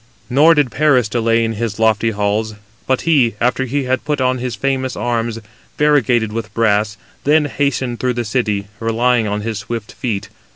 [0.31, 2.55] Nor did Paris delay in his lofty halls;
[2.87, 5.37] but he, after he had put on his famous arms,
[5.77, 10.27] variegated with brass, then hastened through the city, relying on his swift feet.